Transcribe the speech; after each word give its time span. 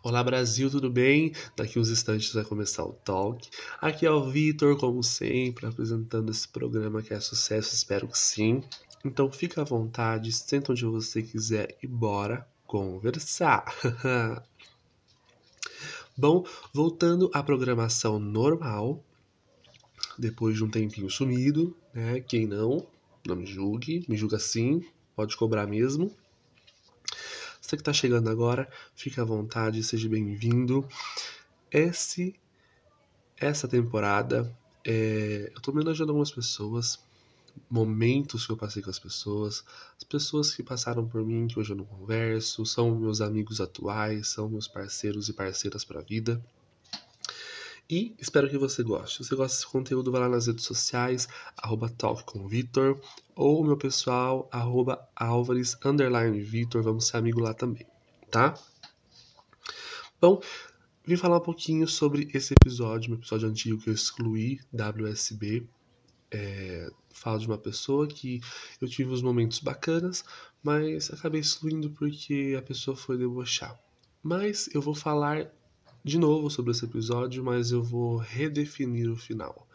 Olá 0.00 0.22
Brasil, 0.22 0.70
tudo 0.70 0.88
bem? 0.88 1.32
Daqui 1.56 1.76
uns 1.76 1.90
instantes 1.90 2.32
vai 2.32 2.44
começar 2.44 2.84
o 2.84 2.92
talk. 2.92 3.50
Aqui 3.80 4.06
é 4.06 4.10
o 4.10 4.30
Vitor, 4.30 4.76
como 4.78 5.02
sempre, 5.02 5.66
apresentando 5.66 6.30
esse 6.30 6.46
programa 6.46 7.02
que 7.02 7.12
é 7.12 7.18
sucesso, 7.18 7.74
espero 7.74 8.06
que 8.06 8.16
sim. 8.16 8.62
Então 9.04 9.30
fica 9.30 9.60
à 9.60 9.64
vontade, 9.64 10.30
senta 10.30 10.70
onde 10.70 10.84
você 10.84 11.20
quiser 11.20 11.76
e 11.82 11.86
bora 11.88 12.46
conversar. 12.64 13.64
Bom, 16.16 16.46
voltando 16.72 17.28
à 17.34 17.42
programação 17.42 18.20
normal, 18.20 19.02
depois 20.16 20.56
de 20.56 20.62
um 20.62 20.70
tempinho 20.70 21.10
sumido, 21.10 21.76
né? 21.92 22.20
Quem 22.20 22.46
não, 22.46 22.86
não 23.26 23.34
me 23.34 23.46
julgue, 23.46 24.04
me 24.08 24.16
julga 24.16 24.38
sim, 24.38 24.80
pode 25.16 25.36
cobrar 25.36 25.66
mesmo. 25.66 26.14
Você 27.68 27.76
que 27.76 27.82
está 27.82 27.92
chegando 27.92 28.30
agora, 28.30 28.66
fique 28.94 29.20
à 29.20 29.24
vontade, 29.24 29.82
seja 29.82 30.08
bem-vindo. 30.08 30.88
Esse, 31.70 32.34
essa 33.36 33.68
temporada, 33.68 34.50
é, 34.82 35.50
eu 35.52 35.58
estou 35.58 35.74
homenageando 35.74 36.12
algumas 36.12 36.30
pessoas, 36.30 36.98
momentos 37.68 38.46
que 38.46 38.52
eu 38.52 38.56
passei 38.56 38.82
com 38.82 38.88
as 38.88 38.98
pessoas, 38.98 39.66
as 39.98 40.04
pessoas 40.04 40.54
que 40.54 40.62
passaram 40.62 41.06
por 41.06 41.22
mim, 41.22 41.46
que 41.46 41.58
hoje 41.58 41.74
eu 41.74 41.76
não 41.76 41.84
converso, 41.84 42.64
são 42.64 42.98
meus 42.98 43.20
amigos 43.20 43.60
atuais, 43.60 44.28
são 44.28 44.48
meus 44.48 44.66
parceiros 44.66 45.28
e 45.28 45.34
parceiras 45.34 45.84
para 45.84 46.00
a 46.00 46.02
vida. 46.02 46.42
E 47.90 48.14
espero 48.18 48.50
que 48.50 48.58
você 48.58 48.82
goste. 48.82 49.16
Se 49.16 49.24
você 49.24 49.34
gosta 49.34 49.56
desse 49.56 49.66
conteúdo, 49.66 50.12
vai 50.12 50.20
lá 50.20 50.28
nas 50.28 50.46
redes 50.46 50.66
sociais, 50.66 51.26
arroba 51.56 51.88
Talk 51.88 52.22
com 52.24 52.46
Vitor, 52.46 53.00
ou 53.34 53.64
meu 53.64 53.78
pessoal, 53.78 54.46
arroba 54.52 55.08
Vitor, 56.44 56.82
vamos 56.82 57.06
ser 57.06 57.16
amigo 57.16 57.40
lá 57.40 57.54
também, 57.54 57.86
tá? 58.30 58.52
Bom, 60.20 60.38
vim 61.02 61.16
falar 61.16 61.38
um 61.38 61.42
pouquinho 61.42 61.88
sobre 61.88 62.28
esse 62.34 62.52
episódio, 62.52 63.08
meu 63.08 63.18
episódio 63.18 63.48
antigo 63.48 63.80
que 63.80 63.88
eu 63.88 63.94
excluí, 63.94 64.60
WSB. 64.70 65.66
É, 66.30 66.90
falo 67.10 67.38
de 67.38 67.46
uma 67.46 67.56
pessoa 67.56 68.06
que 68.06 68.42
eu 68.82 68.86
tive 68.86 69.10
uns 69.10 69.22
momentos 69.22 69.60
bacanas, 69.60 70.22
mas 70.62 71.10
acabei 71.10 71.40
excluindo 71.40 71.88
porque 71.92 72.54
a 72.58 72.60
pessoa 72.60 72.94
foi 72.94 73.16
debochar. 73.16 73.80
Mas 74.22 74.68
eu 74.74 74.82
vou 74.82 74.94
falar 74.94 75.50
de 76.04 76.18
novo 76.18 76.50
sobre 76.50 76.70
esse 76.70 76.84
episódio, 76.84 77.44
mas 77.44 77.70
eu 77.70 77.82
vou 77.82 78.16
redefinir 78.16 79.10
o 79.10 79.16
final. 79.16 79.66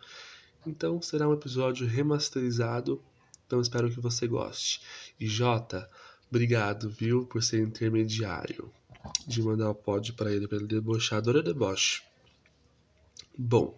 Então 0.66 1.02
será 1.02 1.28
um 1.28 1.34
episódio 1.34 1.86
remasterizado, 1.86 3.02
então 3.46 3.60
espero 3.60 3.90
que 3.90 4.00
você 4.00 4.28
goste. 4.28 4.82
E 5.20 5.28
Jota, 5.28 5.90
obrigado, 6.30 6.90
viu, 6.90 7.26
por 7.26 7.44
ser 7.44 7.62
intermediário 7.62 8.72
de 9.28 9.42
mandar 9.42 9.70
o 9.70 9.76
pod 9.76 10.14
para 10.14 10.32
ele, 10.32 10.48
para 10.48 10.58
ele 10.58 10.68
debochar. 10.68 11.20
Adoro 11.20 11.44
deboche. 11.44 12.02
Bom, 13.38 13.78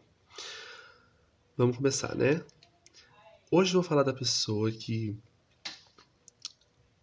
vamos 1.57 1.77
começar, 1.77 2.15
né? 2.15 2.43
Hoje 3.49 3.71
eu 3.71 3.81
vou 3.81 3.89
falar 3.89 4.03
da 4.03 4.13
pessoa 4.13 4.71
que 4.71 5.17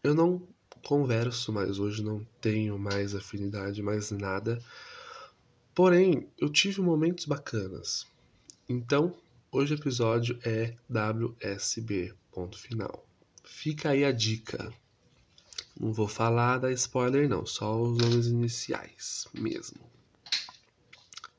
eu 0.02 0.14
não 0.14 0.46
converso 0.84 1.52
mais 1.52 1.78
hoje, 1.78 2.02
não 2.02 2.26
tenho 2.40 2.78
mais 2.78 3.14
afinidade, 3.14 3.82
mais 3.82 4.10
nada 4.10 4.58
Porém, 5.74 6.28
eu 6.38 6.50
tive 6.50 6.82
momentos 6.82 7.24
bacanas. 7.24 8.06
Então, 8.68 9.16
hoje 9.50 9.72
o 9.72 9.78
episódio 9.78 10.38
é 10.44 10.74
WSB, 10.90 12.12
ponto 12.30 12.58
final. 12.58 13.06
Fica 13.42 13.90
aí 13.90 14.04
a 14.04 14.12
dica. 14.12 14.70
Não 15.80 15.90
vou 15.90 16.06
falar 16.06 16.58
da 16.58 16.70
spoiler 16.72 17.26
não, 17.26 17.46
só 17.46 17.80
os 17.80 17.96
nomes 17.96 18.26
iniciais 18.26 19.26
mesmo. 19.32 19.80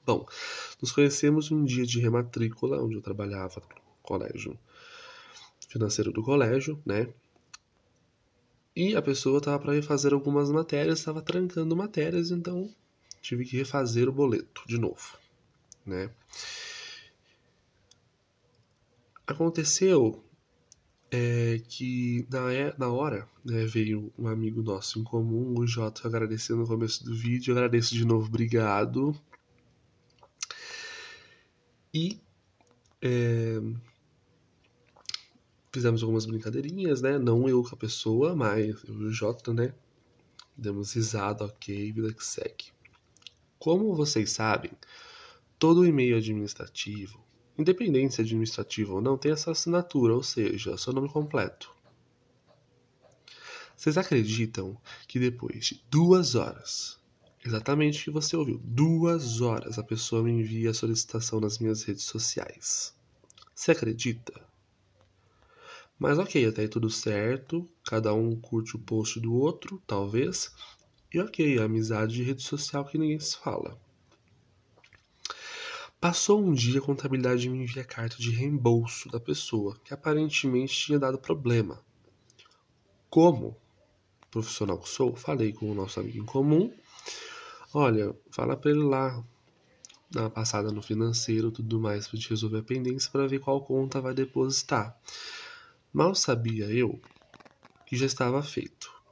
Bom, 0.03 0.27
nos 0.81 0.91
conhecemos 0.91 1.51
um 1.51 1.63
dia 1.63 1.85
de 1.85 1.99
rematrícula, 1.99 2.83
onde 2.83 2.95
eu 2.95 3.01
trabalhava 3.01 3.61
no 3.61 3.81
colégio 4.01 4.57
financeiro 5.69 6.11
do 6.11 6.23
colégio, 6.23 6.81
né? 6.83 7.07
E 8.75 8.95
a 8.95 9.01
pessoa 9.01 9.37
estava 9.37 9.59
para 9.59 9.73
refazer 9.73 10.11
algumas 10.11 10.49
matérias, 10.49 10.99
estava 10.99 11.21
trancando 11.21 11.75
matérias, 11.75 12.31
então 12.31 12.73
tive 13.23 13.45
que 13.45 13.57
refazer 13.57 14.09
o 14.09 14.11
boleto 14.11 14.63
de 14.67 14.77
novo, 14.77 15.17
né? 15.85 16.11
Aconteceu 19.25 20.21
é, 21.09 21.61
que 21.69 22.27
na, 22.29 22.53
é, 22.53 22.75
na 22.77 22.89
hora 22.91 23.27
né, 23.45 23.65
veio 23.65 24.11
um 24.19 24.27
amigo 24.27 24.61
nosso 24.61 24.99
em 24.99 25.03
comum, 25.03 25.57
o 25.57 25.65
Jota, 25.65 26.05
agradecendo 26.05 26.61
no 26.61 26.67
começo 26.67 27.05
do 27.05 27.15
vídeo, 27.15 27.53
agradeço 27.53 27.95
de 27.95 28.05
novo, 28.05 28.27
obrigado. 28.27 29.15
E 31.93 32.19
é, 33.01 33.61
fizemos 35.71 36.03
algumas 36.03 36.25
brincadeirinhas, 36.25 37.01
né? 37.01 37.17
Não 37.17 37.47
eu 37.47 37.63
com 37.63 37.75
a 37.75 37.77
pessoa, 37.77 38.35
mas 38.35 38.83
o 38.83 39.09
Jota, 39.11 39.53
né? 39.53 39.73
Demos 40.57 40.93
risada, 40.93 41.45
ok, 41.45 41.91
vida 41.93 42.13
que 42.13 42.25
segue. 42.25 42.72
Como 43.63 43.95
vocês 43.95 44.33
sabem, 44.33 44.71
todo 45.57 45.85
e-mail 45.85 46.17
administrativo, 46.17 47.23
independente 47.57 48.13
se 48.13 48.19
é 48.19 48.23
administrativo 48.25 48.95
ou 48.95 49.01
não, 49.01 49.17
tem 49.17 49.31
essa 49.31 49.51
assinatura, 49.51 50.13
ou 50.13 50.21
seja, 50.21 50.77
seu 50.77 50.91
nome 50.91 51.07
completo. 51.07 51.73
Vocês 53.73 53.97
acreditam 53.97 54.77
que 55.07 55.17
depois 55.17 55.65
de 55.65 55.81
duas 55.89 56.35
horas, 56.35 56.99
exatamente 57.45 58.01
o 58.01 58.03
que 58.03 58.11
você 58.11 58.35
ouviu, 58.35 58.59
duas 58.65 59.39
horas, 59.39 59.79
a 59.79 59.83
pessoa 59.83 60.21
me 60.21 60.31
envia 60.33 60.71
a 60.71 60.73
solicitação 60.73 61.39
nas 61.39 61.57
minhas 61.57 61.83
redes 61.83 62.03
sociais? 62.03 62.93
Você 63.55 63.71
acredita? 63.71 64.45
Mas 65.97 66.19
ok, 66.19 66.45
até 66.47 66.63
aí 66.63 66.67
tudo 66.67 66.89
certo, 66.89 67.65
cada 67.85 68.13
um 68.13 68.35
curte 68.35 68.75
o 68.75 68.79
post 68.79 69.21
do 69.21 69.33
outro, 69.33 69.81
talvez, 69.87 70.51
e 71.13 71.19
ok, 71.19 71.59
amizade 71.59 72.15
de 72.15 72.23
rede 72.23 72.41
social 72.41 72.83
que 72.83 72.97
ninguém 72.97 73.19
se 73.19 73.37
fala. 73.37 73.79
Passou 76.01 76.43
um 76.43 76.53
dia, 76.53 76.79
a 76.79 76.83
contabilidade 76.83 77.47
me 77.47 77.59
envia 77.59 77.83
carta 77.83 78.17
de 78.17 78.31
reembolso 78.31 79.09
da 79.09 79.19
pessoa, 79.19 79.77
que 79.85 79.93
aparentemente 79.93 80.73
tinha 80.73 80.97
dado 80.97 81.19
problema. 81.19 81.79
Como 83.09 83.55
profissional 84.31 84.79
que 84.79 84.89
sou, 84.89 85.15
falei 85.15 85.53
com 85.53 85.71
o 85.71 85.75
nosso 85.75 85.99
amigo 85.99 86.17
em 86.17 86.25
comum. 86.25 86.73
Olha, 87.71 88.13
fala 88.31 88.57
para 88.57 88.71
ele 88.71 88.81
lá 88.81 89.23
dar 90.09 90.21
uma 90.21 90.29
passada 90.31 90.71
no 90.71 90.81
financeiro 90.81 91.51
tudo 91.51 91.79
mais 91.79 92.07
para 92.07 92.17
gente 92.17 92.31
resolver 92.31 92.57
a 92.59 92.63
pendência 92.63 93.11
para 93.11 93.27
ver 93.27 93.39
qual 93.39 93.63
conta 93.63 94.01
vai 94.01 94.13
depositar. 94.13 94.99
Mal 95.93 96.15
sabia 96.15 96.65
eu 96.65 96.99
que 97.85 97.95
já 97.95 98.07
estava 98.07 98.41
feito 98.41 99.02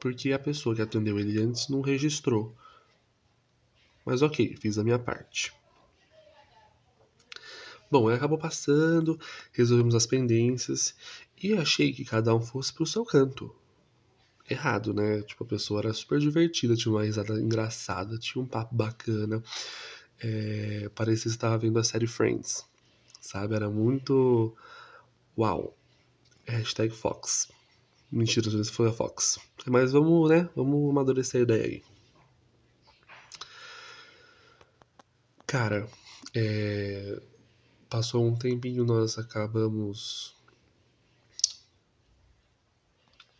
porque 0.00 0.32
a 0.32 0.38
pessoa 0.38 0.74
que 0.74 0.82
atendeu 0.82 1.18
ele 1.18 1.40
antes 1.40 1.68
não 1.68 1.80
registrou. 1.80 2.54
Mas 4.04 4.22
ok, 4.22 4.56
fiz 4.56 4.78
a 4.78 4.84
minha 4.84 4.98
parte. 4.98 5.52
Bom, 7.90 8.08
acabou 8.08 8.38
passando, 8.38 9.18
resolvemos 9.52 9.94
as 9.94 10.06
pendências 10.06 10.94
e 11.40 11.54
achei 11.54 11.92
que 11.92 12.04
cada 12.04 12.34
um 12.34 12.40
fosse 12.40 12.72
pro 12.72 12.84
seu 12.86 13.04
canto. 13.04 13.54
Errado, 14.48 14.92
né? 14.94 15.22
Tipo, 15.22 15.44
a 15.44 15.46
pessoa 15.46 15.80
era 15.80 15.92
super 15.92 16.18
divertida, 16.18 16.76
tinha 16.76 16.92
uma 16.92 17.02
risada 17.02 17.40
engraçada, 17.40 18.18
tinha 18.18 18.42
um 18.42 18.46
papo 18.46 18.74
bacana. 18.74 19.42
É, 20.20 20.88
parecia 20.94 21.24
que 21.24 21.36
estava 21.36 21.58
vendo 21.58 21.78
a 21.78 21.84
série 21.84 22.06
Friends, 22.06 22.64
sabe? 23.20 23.54
Era 23.54 23.68
muito. 23.68 24.54
Uau! 25.36 25.76
Hashtag 26.46 26.94
Fox. 26.94 27.48
Mentira, 28.10 28.48
esse 28.48 28.70
foi 28.70 28.88
a 28.88 28.92
Fox. 28.92 29.38
Mas 29.66 29.92
vamos, 29.92 30.30
né? 30.30 30.48
Vamos 30.54 30.90
amadurecer 30.90 31.40
a 31.40 31.42
ideia 31.42 31.64
aí. 31.64 31.82
Cara, 35.46 35.88
é... 36.34 37.20
passou 37.90 38.26
um 38.26 38.36
tempinho, 38.36 38.84
nós 38.84 39.18
acabamos 39.18 40.36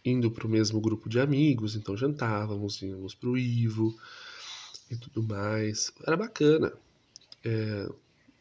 indo 0.05 0.31
pro 0.31 0.49
mesmo 0.49 0.81
grupo 0.81 1.09
de 1.09 1.19
amigos, 1.19 1.75
então 1.75 1.97
jantávamos, 1.97 2.81
íamos 2.81 3.15
pro 3.15 3.37
Ivo 3.37 3.97
e 4.91 4.97
tudo 4.97 5.23
mais. 5.23 5.93
Era 6.07 6.17
bacana. 6.17 6.73
É... 7.45 7.89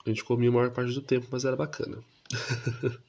A 0.06 0.10
gente 0.10 0.24
comia 0.24 0.50
a 0.50 0.54
maior 0.54 0.72
parte 0.72 0.94
do 0.94 1.02
tempo, 1.02 1.28
mas 1.32 1.46
era 1.46 1.56
bacana. 1.56 2.04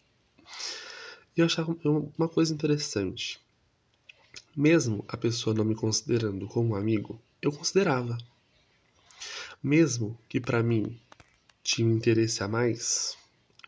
E 1.37 1.41
eu 1.41 1.47
achava 1.47 1.77
uma 2.17 2.29
coisa 2.29 2.55
interessante. 2.55 3.39
Mesmo 4.57 5.05
a 5.07 5.19
pessoa 5.19 5.55
não 5.55 5.65
me 5.65 5.75
considerando 5.75 6.47
como 6.47 6.71
um 6.71 6.75
amigo, 6.75 7.21
eu 7.43 7.53
considerava. 7.53 8.17
Mesmo 9.63 10.19
que 10.29 10.41
para 10.41 10.63
mim 10.63 10.99
tinha 11.63 11.87
um 11.87 11.93
interesse 11.93 12.43
a 12.43 12.49
mais, 12.49 13.19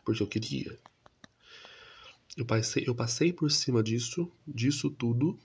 porque 0.03 0.23
eu 0.23 0.27
queria. 0.27 0.79
Eu 2.35 2.45
passei, 2.45 2.83
eu 2.87 2.95
passei 2.95 3.31
por 3.31 3.51
cima 3.51 3.83
disso, 3.83 4.31
disso 4.47 4.89
tudo, 4.89 5.37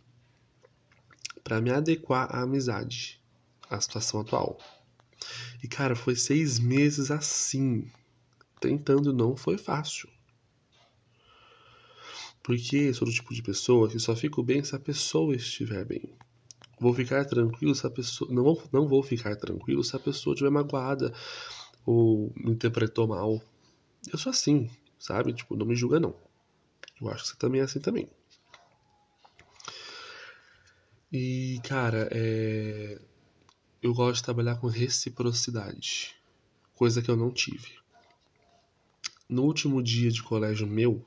para 1.42 1.60
me 1.60 1.70
adequar 1.70 2.34
à 2.34 2.42
amizade. 2.42 3.20
a 3.68 3.80
situação 3.80 4.20
atual. 4.20 4.58
E, 5.62 5.68
cara, 5.68 5.96
foi 5.96 6.14
seis 6.16 6.58
meses 6.58 7.10
assim. 7.10 7.90
Tentando 8.60 9.12
não 9.12 9.36
foi 9.36 9.58
fácil. 9.58 10.08
Porque 12.44 12.92
sou 12.92 13.08
do 13.08 13.14
tipo 13.14 13.32
de 13.32 13.42
pessoa 13.42 13.88
que 13.88 13.98
só 13.98 14.14
fico 14.14 14.42
bem 14.42 14.62
se 14.62 14.76
a 14.76 14.78
pessoa 14.78 15.34
estiver 15.34 15.82
bem. 15.86 16.14
Vou 16.78 16.92
ficar 16.92 17.24
tranquilo 17.24 17.74
se 17.74 17.86
a 17.86 17.90
pessoa. 17.90 18.30
Não, 18.30 18.44
não 18.70 18.86
vou 18.86 19.02
ficar 19.02 19.34
tranquilo 19.34 19.82
se 19.82 19.96
a 19.96 19.98
pessoa 19.98 20.34
estiver 20.34 20.50
magoada 20.50 21.10
ou 21.86 22.30
me 22.36 22.50
interpretou 22.50 23.08
mal. 23.08 23.42
Eu 24.12 24.18
sou 24.18 24.28
assim, 24.28 24.70
sabe? 24.98 25.32
Tipo, 25.32 25.56
não 25.56 25.64
me 25.64 25.74
julga 25.74 25.98
não. 25.98 26.14
Eu 27.00 27.08
acho 27.08 27.22
que 27.22 27.30
você 27.30 27.36
também 27.36 27.62
é 27.62 27.64
assim 27.64 27.80
também. 27.80 28.10
E, 31.10 31.60
cara, 31.64 32.10
é... 32.12 33.00
eu 33.80 33.94
gosto 33.94 34.16
de 34.16 34.24
trabalhar 34.24 34.56
com 34.56 34.66
reciprocidade, 34.66 36.14
coisa 36.74 37.00
que 37.00 37.10
eu 37.10 37.16
não 37.16 37.30
tive. 37.30 37.78
No 39.26 39.44
último 39.44 39.82
dia 39.82 40.10
de 40.10 40.22
colégio 40.22 40.66
meu, 40.66 41.06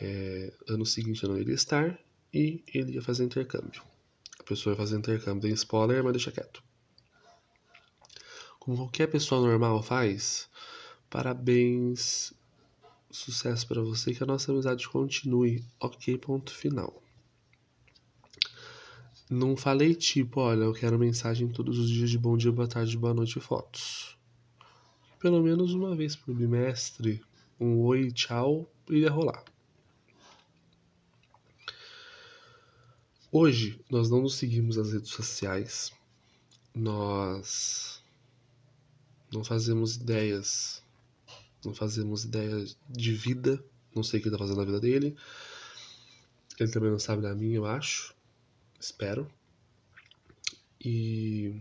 é... 0.00 0.52
ano 0.68 0.84
seguinte 0.84 1.22
eu 1.22 1.30
não 1.30 1.38
iria 1.38 1.54
estar 1.54 1.98
e 2.32 2.62
ele 2.72 2.92
ia 2.92 3.02
fazer 3.02 3.24
intercâmbio. 3.24 3.82
A 4.38 4.42
pessoa 4.42 4.72
ia 4.72 4.76
fazer 4.76 4.96
intercâmbio, 4.96 5.42
tem 5.42 5.52
spoiler, 5.52 6.02
mas 6.04 6.12
deixa 6.12 6.30
quieto. 6.30 6.62
Como 8.58 8.76
qualquer 8.76 9.06
pessoa 9.06 9.40
normal 9.40 9.82
faz, 9.82 10.48
parabéns, 11.08 12.32
sucesso 13.10 13.66
para 13.66 13.80
você, 13.80 14.12
que 14.12 14.22
a 14.22 14.26
nossa 14.26 14.52
amizade 14.52 14.88
continue. 14.88 15.64
Ok, 15.80 16.18
ponto 16.18 16.52
final. 16.52 17.02
Não 19.30 19.56
falei 19.56 19.94
tipo, 19.94 20.40
olha, 20.40 20.64
eu 20.64 20.72
quero 20.72 20.98
mensagem 20.98 21.48
todos 21.48 21.78
os 21.78 21.90
dias 21.90 22.10
de 22.10 22.18
bom 22.18 22.36
dia, 22.36 22.52
boa 22.52 22.68
tarde, 22.68 22.96
boa 22.96 23.14
noite 23.14 23.38
e 23.38 23.42
fotos. 23.42 24.16
Pelo 25.18 25.42
menos 25.42 25.72
uma 25.74 25.96
vez 25.96 26.14
por 26.14 26.34
bimestre, 26.34 27.22
um 27.58 27.78
oi, 27.80 28.12
tchau, 28.12 28.70
iria 28.88 29.10
rolar. 29.10 29.44
Hoje 33.38 33.78
nós 33.90 34.08
não 34.08 34.22
nos 34.22 34.36
seguimos 34.36 34.78
nas 34.78 34.94
redes 34.94 35.10
sociais, 35.10 35.92
nós 36.74 38.02
não 39.30 39.44
fazemos 39.44 39.96
ideias, 39.96 40.82
não 41.62 41.74
fazemos 41.74 42.24
ideias 42.24 42.78
de 42.88 43.12
vida, 43.12 43.62
não 43.94 44.02
sei 44.02 44.18
o 44.18 44.22
que 44.22 44.30
ele 44.30 44.36
tá 44.38 44.42
fazendo 44.42 44.56
na 44.56 44.64
vida 44.64 44.80
dele, 44.80 45.14
ele 46.58 46.72
também 46.72 46.90
não 46.90 46.98
sabe 46.98 47.20
da 47.20 47.34
minha, 47.34 47.56
eu 47.56 47.66
acho. 47.66 48.14
Espero. 48.80 49.30
E. 50.82 51.60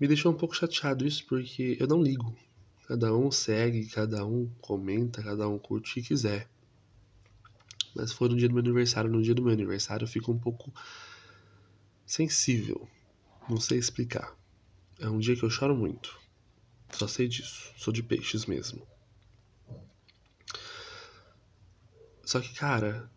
Me 0.00 0.08
deixou 0.08 0.32
um 0.32 0.36
pouco 0.38 0.56
chateado 0.56 1.06
isso 1.06 1.26
porque 1.26 1.76
eu 1.78 1.86
não 1.86 2.02
ligo. 2.02 2.34
Cada 2.88 3.14
um 3.14 3.30
segue, 3.30 3.86
cada 3.88 4.24
um 4.24 4.50
comenta, 4.62 5.22
cada 5.22 5.46
um 5.46 5.58
curte 5.58 5.90
o 5.90 5.94
que 5.96 6.08
quiser. 6.08 6.48
Mas 7.94 8.12
for 8.12 8.28
no 8.28 8.36
dia 8.36 8.48
do 8.48 8.54
meu 8.54 8.62
aniversário, 8.62 9.10
no 9.10 9.22
dia 9.22 9.34
do 9.34 9.42
meu 9.42 9.52
aniversário 9.52 10.04
eu 10.04 10.08
fico 10.08 10.32
um 10.32 10.38
pouco 10.38 10.72
sensível. 12.06 12.88
Não 13.48 13.58
sei 13.58 13.78
explicar. 13.78 14.36
É 14.98 15.08
um 15.08 15.18
dia 15.18 15.36
que 15.36 15.42
eu 15.42 15.50
choro 15.50 15.76
muito. 15.76 16.18
Só 16.92 17.06
sei 17.06 17.28
disso. 17.28 17.72
Sou 17.76 17.92
de 17.92 18.02
peixes 18.02 18.46
mesmo. 18.46 18.86
Só 22.24 22.40
que, 22.40 22.54
cara, 22.54 23.10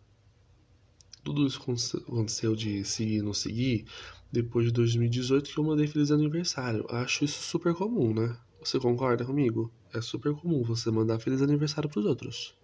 tudo 1.23 1.45
isso 1.45 1.61
aconteceu 1.61 2.55
de 2.55 2.83
seguir 2.83 3.17
e 3.17 3.21
não 3.21 3.33
seguir 3.33 3.85
depois 4.31 4.65
de 4.65 4.71
2018 4.71 5.49
que 5.49 5.57
eu 5.57 5.63
mandei 5.63 5.87
feliz 5.87 6.11
aniversário. 6.11 6.85
Acho 6.89 7.23
isso 7.23 7.41
super 7.41 7.73
comum, 7.73 8.13
né? 8.13 8.37
Você 8.59 8.79
concorda 8.79 9.23
comigo? 9.23 9.71
É 9.93 10.01
super 10.01 10.33
comum 10.33 10.63
você 10.63 10.89
mandar 10.89 11.19
feliz 11.19 11.41
aniversário 11.41 11.89
pros 11.89 12.05
outros. 12.05 12.55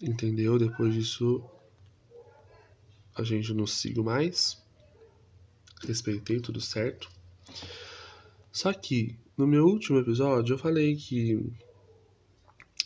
Entendeu? 0.00 0.58
Depois 0.58 0.92
disso 0.92 1.42
a 3.14 3.22
gente 3.22 3.52
não 3.54 3.66
sigo 3.66 4.04
mais. 4.04 4.62
Respeitei 5.82 6.40
tudo 6.40 6.60
certo. 6.60 7.10
Só 8.52 8.72
que 8.72 9.18
no 9.36 9.46
meu 9.46 9.66
último 9.66 9.98
episódio 9.98 10.54
eu 10.54 10.58
falei 10.58 10.96
que 10.96 11.54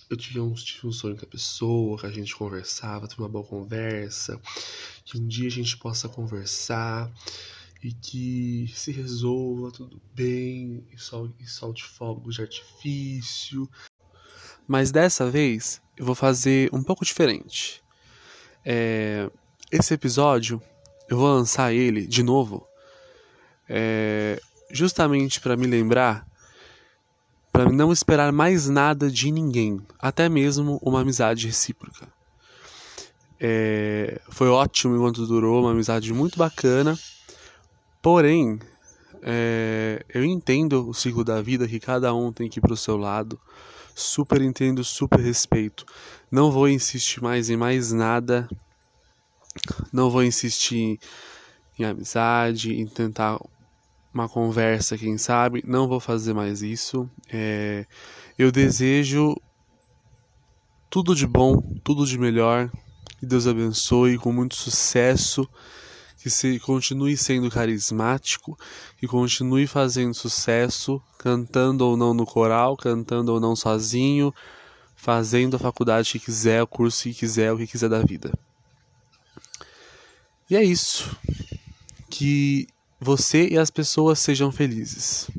eu 0.09 0.17
tinha 0.17 0.43
um, 0.43 0.53
tive 0.53 0.89
um 0.89 0.93
sonho 0.93 1.17
com 1.17 1.25
a 1.25 1.29
pessoa, 1.29 1.99
que 1.99 2.07
a 2.07 2.11
gente 2.11 2.35
conversava, 2.35 3.07
teve 3.07 3.23
uma 3.23 3.29
boa 3.29 3.45
conversa, 3.45 4.41
que 5.05 5.17
um 5.17 5.27
dia 5.27 5.47
a 5.47 5.53
gente 5.53 5.77
possa 5.77 6.09
conversar 6.09 7.13
e 7.83 7.93
que 7.93 8.71
se 8.75 8.91
resolva 8.91 9.71
tudo 9.71 10.03
bem 10.13 10.85
e, 10.91 10.97
e 11.43 11.47
solte 11.47 11.85
fogos 11.85 12.35
de 12.35 12.43
artifício. 12.43 13.71
Mas 14.71 14.93
dessa 14.93 15.29
vez 15.29 15.83
eu 15.97 16.07
vou 16.07 16.15
fazer 16.15 16.71
um 16.73 16.81
pouco 16.81 17.05
diferente. 17.05 17.83
É, 18.65 19.29
esse 19.69 19.93
episódio 19.93 20.63
eu 21.09 21.17
vou 21.17 21.27
lançar 21.27 21.73
ele 21.75 22.07
de 22.07 22.23
novo, 22.23 22.65
é, 23.69 24.41
justamente 24.71 25.41
para 25.41 25.57
me 25.57 25.67
lembrar 25.67 26.25
para 27.53 27.69
não 27.69 27.91
esperar 27.91 28.31
mais 28.31 28.69
nada 28.69 29.11
de 29.11 29.33
ninguém, 29.33 29.85
até 29.99 30.29
mesmo 30.29 30.79
uma 30.81 31.01
amizade 31.01 31.49
recíproca. 31.49 32.07
É, 33.41 34.21
foi 34.29 34.47
ótimo 34.47 34.95
enquanto 34.95 35.27
durou, 35.27 35.63
uma 35.63 35.73
amizade 35.73 36.13
muito 36.13 36.39
bacana. 36.39 36.97
Porém, 38.01 38.61
é, 39.21 40.07
eu 40.15 40.25
entendo 40.25 40.89
o 40.89 40.95
ciclo 40.95 41.25
da 41.25 41.43
vida 41.43 41.67
que 41.67 41.81
cada 41.81 42.15
um 42.15 42.33
tem 42.33 42.49
que 42.49 42.61
ir 42.61 42.63
para 42.63 42.73
o 42.73 42.77
seu 42.77 42.97
lado. 42.97 43.37
Super 44.01 44.41
entendo, 44.41 44.83
super 44.83 45.21
respeito. 45.21 45.85
Não 46.31 46.51
vou 46.51 46.69
insistir 46.69 47.23
mais 47.23 47.51
em 47.51 47.57
mais 47.57 47.93
nada. 47.93 48.49
Não 49.93 50.11
vou 50.11 50.25
insistir 50.25 50.99
em 51.79 51.85
amizade, 51.85 52.73
em 52.73 52.87
tentar 52.87 53.39
uma 54.13 54.29
conversa, 54.29 54.97
quem 54.97 55.19
sabe. 55.19 55.63
Não 55.67 55.87
vou 55.87 56.01
fazer 56.01 56.33
mais 56.33 56.63
isso. 56.63 57.09
É, 57.31 57.87
eu 58.39 58.51
desejo 58.51 59.37
tudo 60.89 61.15
de 61.15 61.27
bom, 61.27 61.61
tudo 61.85 62.07
de 62.07 62.19
melhor. 62.19 62.71
Que 63.19 63.27
Deus 63.27 63.47
abençoe 63.47 64.19
com 64.19 64.33
muito 64.33 64.57
sucesso. 64.57 65.49
Que 66.23 66.29
se 66.29 66.59
continue 66.61 67.17
sendo 67.17 67.51
carismático, 67.51 68.59
que 68.99 69.07
continue 69.07 69.67
fazendo 69.67 70.15
sucesso, 70.15 71.03
cantando 71.19 71.87
ou 71.87 71.97
não 71.97 72.13
no 72.13 72.27
coral, 72.27 72.77
cantando 72.77 73.33
ou 73.33 73.41
não 73.41 73.57
sozinho, 73.57 74.33
fazendo 74.95 75.57
a 75.57 75.59
faculdade 75.59 76.13
que 76.13 76.19
quiser, 76.19 76.63
o 76.63 76.67
curso 76.67 77.05
que 77.05 77.15
quiser, 77.15 77.53
o 77.53 77.57
que 77.57 77.67
quiser 77.67 77.89
da 77.89 78.03
vida. 78.03 78.31
E 80.51 80.57
é 80.57 80.63
isso. 80.63 81.17
Que 82.11 82.67
você 83.01 83.49
e 83.49 83.57
as 83.57 83.71
pessoas 83.71 84.19
sejam 84.19 84.53
felizes. 84.53 85.31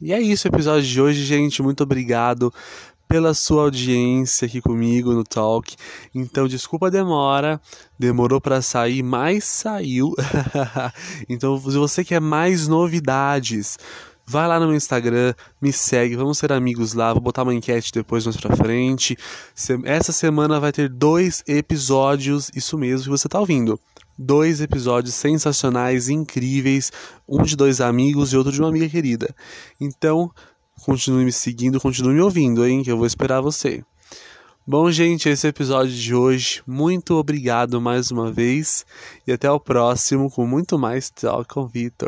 E 0.00 0.12
é 0.12 0.20
isso 0.20 0.48
o 0.48 0.50
episódio 0.50 0.88
de 0.88 1.00
hoje, 1.00 1.24
gente. 1.24 1.62
Muito 1.62 1.82
obrigado 1.82 2.52
pela 3.12 3.34
sua 3.34 3.64
audiência 3.64 4.46
aqui 4.46 4.62
comigo 4.62 5.12
no 5.12 5.22
Talk. 5.22 5.76
Então, 6.14 6.48
desculpa 6.48 6.86
a 6.86 6.90
demora, 6.90 7.60
demorou 7.98 8.40
para 8.40 8.62
sair, 8.62 9.02
mas 9.02 9.44
saiu. 9.44 10.14
então, 11.28 11.60
se 11.60 11.76
você 11.76 12.02
quer 12.02 12.22
mais 12.22 12.66
novidades, 12.66 13.78
vai 14.26 14.48
lá 14.48 14.58
no 14.58 14.68
meu 14.68 14.76
Instagram, 14.76 15.34
me 15.60 15.70
segue, 15.74 16.16
vamos 16.16 16.38
ser 16.38 16.54
amigos 16.54 16.94
lá. 16.94 17.12
Vou 17.12 17.20
botar 17.20 17.42
uma 17.42 17.54
enquete 17.54 17.92
depois 17.92 18.24
mais 18.24 18.38
pra 18.38 18.56
frente. 18.56 19.14
Essa 19.84 20.10
semana 20.10 20.58
vai 20.58 20.72
ter 20.72 20.88
dois 20.88 21.44
episódios, 21.46 22.50
isso 22.54 22.78
mesmo 22.78 23.04
que 23.04 23.10
você 23.10 23.28
tá 23.28 23.38
ouvindo 23.38 23.78
dois 24.18 24.60
episódios 24.60 25.14
sensacionais, 25.14 26.08
incríveis, 26.08 26.92
um 27.28 27.42
de 27.42 27.56
dois 27.56 27.80
amigos 27.80 28.32
e 28.32 28.36
outro 28.36 28.52
de 28.52 28.60
uma 28.60 28.68
amiga 28.68 28.88
querida. 28.88 29.34
Então, 29.80 30.30
continue 30.84 31.24
me 31.24 31.32
seguindo, 31.32 31.80
continue 31.80 32.14
me 32.14 32.20
ouvindo, 32.20 32.66
hein, 32.66 32.82
que 32.82 32.90
eu 32.90 32.96
vou 32.96 33.06
esperar 33.06 33.40
você. 33.40 33.84
Bom, 34.64 34.90
gente, 34.92 35.28
esse 35.28 35.44
é 35.44 35.48
o 35.48 35.50
episódio 35.50 35.92
de 35.92 36.14
hoje. 36.14 36.62
Muito 36.64 37.14
obrigado 37.14 37.80
mais 37.80 38.12
uma 38.12 38.30
vez 38.30 38.86
e 39.26 39.32
até 39.32 39.50
o 39.50 39.58
próximo 39.58 40.30
com 40.30 40.46
muito 40.46 40.78
mais 40.78 41.10
Talk 41.10 41.52
com 41.52 41.66
Vitor. 41.66 41.98